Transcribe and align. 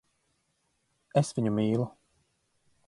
Es 1.21 1.31
viņu 1.39 1.55
mīlu. 1.59 1.89